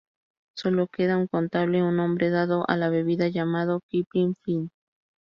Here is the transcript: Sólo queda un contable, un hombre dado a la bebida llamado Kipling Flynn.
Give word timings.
Sólo 0.57 0.87
queda 0.87 1.15
un 1.15 1.27
contable, 1.27 1.83
un 1.83 1.99
hombre 1.99 2.31
dado 2.31 2.67
a 2.67 2.75
la 2.75 2.89
bebida 2.89 3.27
llamado 3.27 3.81
Kipling 3.91 4.33
Flynn. 4.33 4.71